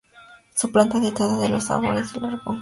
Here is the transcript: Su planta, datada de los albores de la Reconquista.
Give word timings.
Su 0.55 0.71
planta, 0.71 0.99
datada 0.99 1.37
de 1.37 1.49
los 1.49 1.69
albores 1.69 2.11
de 2.11 2.21
la 2.21 2.31
Reconquista. 2.31 2.59